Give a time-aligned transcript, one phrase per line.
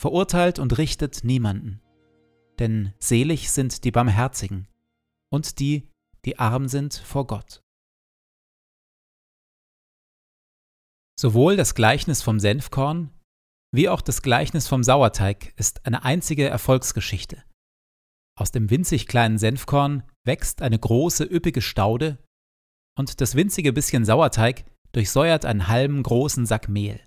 [0.00, 1.82] verurteilt und richtet niemanden.
[2.58, 4.66] Denn selig sind die Barmherzigen
[5.30, 5.90] und die,
[6.24, 7.62] die arm sind vor Gott.
[11.18, 13.10] Sowohl das Gleichnis vom Senfkorn
[13.72, 17.44] wie auch das Gleichnis vom Sauerteig ist eine einzige Erfolgsgeschichte.
[18.36, 22.18] Aus dem winzig kleinen Senfkorn wächst eine große, üppige Staude
[22.98, 27.06] und das winzige bisschen Sauerteig durchsäuert einen halben großen Sack Mehl.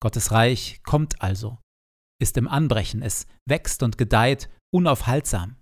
[0.00, 1.58] Gottes Reich kommt also
[2.20, 5.56] ist im Anbrechen, es wächst und gedeiht unaufhaltsam.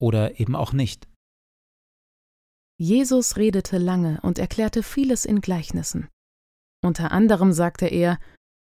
[0.00, 1.08] Oder eben auch nicht.
[2.78, 6.08] Jesus redete lange und erklärte vieles in Gleichnissen.
[6.84, 8.18] Unter anderem sagte er,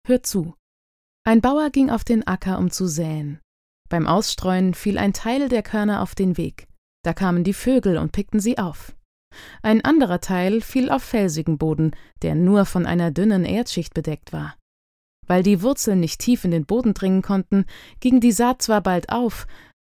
[0.07, 0.53] Hört zu.
[1.23, 3.39] Ein Bauer ging auf den Acker, um zu säen.
[3.89, 6.67] Beim Ausstreuen fiel ein Teil der Körner auf den Weg.
[7.03, 8.95] Da kamen die Vögel und pickten sie auf.
[9.63, 14.55] Ein anderer Teil fiel auf felsigen Boden, der nur von einer dünnen Erdschicht bedeckt war.
[15.27, 17.65] Weil die Wurzeln nicht tief in den Boden dringen konnten,
[17.99, 19.47] ging die Saat zwar bald auf,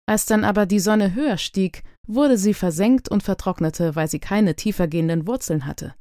[0.06, 4.56] als dann aber die Sonne höher stieg, wurde sie versenkt und vertrocknete, weil sie keine
[4.56, 5.96] tiefer gehenden Wurzeln hatte.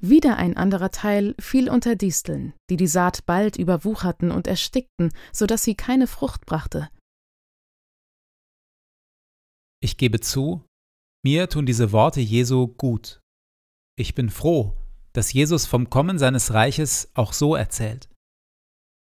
[0.00, 5.46] Wieder ein anderer Teil fiel unter Disteln, die die Saat bald überwucherten und erstickten, so
[5.46, 6.90] dass sie keine Frucht brachte.
[9.80, 10.62] Ich gebe zu,
[11.24, 13.20] mir tun diese Worte Jesu gut.
[13.98, 14.74] Ich bin froh,
[15.12, 18.08] dass Jesus vom Kommen seines Reiches auch so erzählt.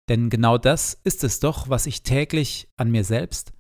[0.09, 3.51] Denn genau das ist es doch, was ich täglich an mir selbst,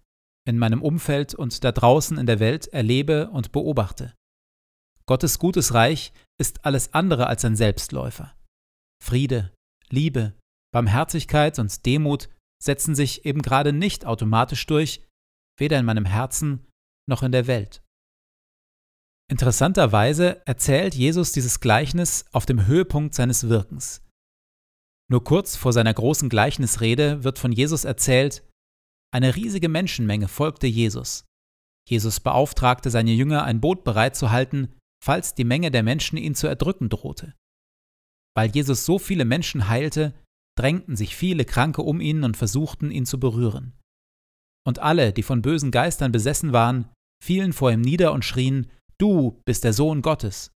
[0.47, 4.13] in meinem Umfeld und da draußen in der Welt erlebe und beobachte.
[5.05, 8.35] Gottes gutes Reich ist alles andere als ein Selbstläufer.
[9.03, 9.53] Friede,
[9.89, 10.33] Liebe,
[10.73, 12.29] Barmherzigkeit und Demut
[12.61, 15.05] setzen sich eben gerade nicht automatisch durch,
[15.59, 16.67] weder in meinem Herzen
[17.09, 17.83] noch in der Welt.
[19.29, 24.01] Interessanterweise erzählt Jesus dieses Gleichnis auf dem Höhepunkt seines Wirkens,
[25.09, 28.43] Nur kurz vor seiner großen Gleichnisrede wird von Jesus erzählt,
[29.13, 31.25] eine riesige Menschenmenge folgte Jesus.
[31.87, 36.89] Jesus beauftragte seine Jünger, ein Boot bereitzuhalten, falls die Menge der Menschen ihn zu erdrücken
[36.89, 37.33] drohte.
[38.35, 40.13] Weil Jesus so viele Menschen heilte,
[40.57, 43.73] drängten sich viele Kranke um ihn und versuchten, ihn zu berühren.
[44.65, 46.89] Und alle, die von bösen Geistern besessen waren,
[47.23, 50.51] fielen vor ihm nieder und schrien, Du bist der Sohn Gottes.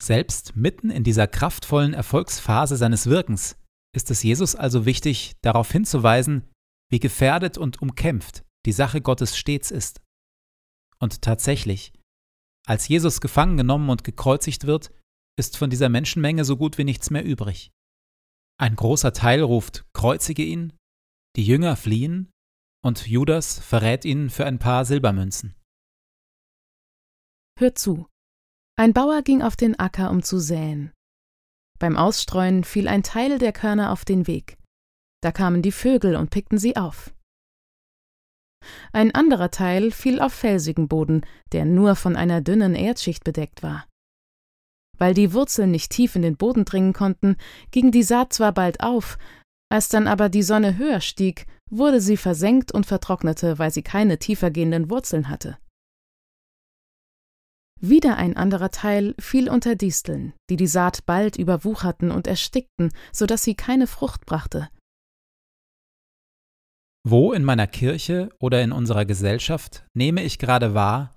[0.00, 3.56] Selbst mitten in dieser kraftvollen Erfolgsphase seines Wirkens
[3.94, 6.48] ist es Jesus also wichtig, darauf hinzuweisen,
[6.90, 10.00] wie gefährdet und umkämpft die Sache Gottes stets ist.
[10.98, 11.92] Und tatsächlich,
[12.66, 14.92] als Jesus gefangen genommen und gekreuzigt wird,
[15.38, 17.70] ist von dieser Menschenmenge so gut wie nichts mehr übrig.
[18.60, 20.76] Ein großer Teil ruft, kreuzige ihn,
[21.36, 22.30] die Jünger fliehen
[22.84, 25.54] und Judas verrät ihn für ein paar Silbermünzen.
[27.58, 28.08] Hört zu.
[28.78, 30.92] Ein Bauer ging auf den Acker, um zu säen.
[31.80, 34.56] Beim Ausstreuen fiel ein Teil der Körner auf den Weg.
[35.20, 37.12] Da kamen die Vögel und pickten sie auf.
[38.92, 43.84] Ein anderer Teil fiel auf felsigen Boden, der nur von einer dünnen Erdschicht bedeckt war.
[44.96, 47.36] Weil die Wurzeln nicht tief in den Boden dringen konnten,
[47.72, 49.18] ging die Saat zwar bald auf,
[49.70, 54.20] als dann aber die Sonne höher stieg, wurde sie versenkt und vertrocknete, weil sie keine
[54.20, 55.58] tiefer gehenden Wurzeln hatte.
[57.80, 63.24] Wieder ein anderer Teil fiel unter Disteln, die die Saat bald überwucherten und erstickten, so
[63.26, 64.68] dass sie keine Frucht brachte.
[67.04, 71.16] Wo in meiner Kirche oder in unserer Gesellschaft nehme ich gerade wahr,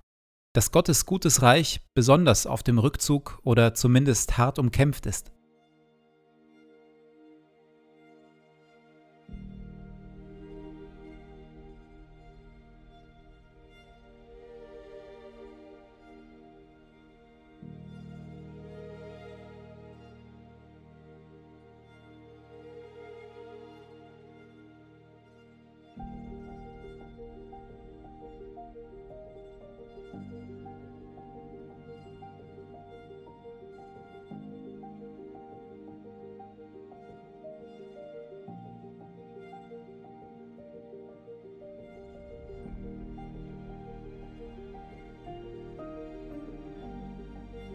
[0.53, 5.31] dass Gottes gutes Reich besonders auf dem Rückzug oder zumindest hart umkämpft ist?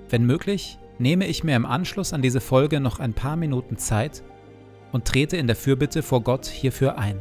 [0.08, 4.22] Wenn möglich, nehme ich mir im Anschluss an diese Folge noch ein paar Minuten Zeit
[4.92, 7.18] und trete in der Fürbitte vor Gott hierfür ein.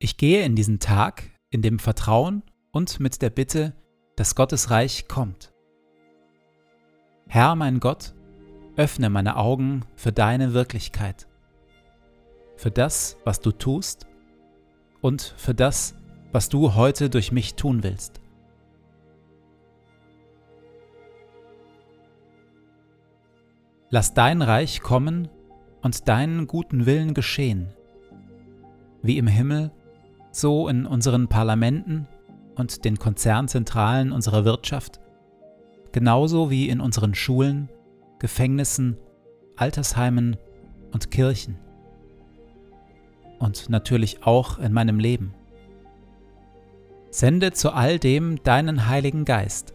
[0.00, 2.42] Ich gehe in diesen Tag in dem Vertrauen
[2.72, 3.74] und mit der Bitte,
[4.16, 5.52] dass Gottes Reich kommt.
[7.26, 8.14] Herr mein Gott,
[8.78, 11.26] öffne meine Augen für deine Wirklichkeit,
[12.56, 14.06] für das, was du tust
[15.02, 15.96] und für das,
[16.30, 18.20] was du heute durch mich tun willst.
[23.90, 25.28] Lass dein Reich kommen
[25.82, 27.72] und deinen guten Willen geschehen,
[29.02, 29.72] wie im Himmel,
[30.30, 32.06] so in unseren Parlamenten
[32.54, 35.00] und den Konzernzentralen unserer Wirtschaft,
[35.90, 37.70] genauso wie in unseren Schulen,
[38.18, 38.96] Gefängnissen,
[39.56, 40.36] Altersheimen
[40.92, 41.58] und Kirchen.
[43.38, 45.34] Und natürlich auch in meinem Leben.
[47.10, 49.74] Sende zu all dem deinen Heiligen Geist,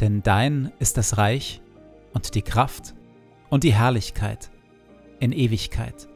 [0.00, 1.60] denn dein ist das Reich
[2.12, 2.94] und die Kraft
[3.50, 4.50] und die Herrlichkeit
[5.20, 6.08] in Ewigkeit.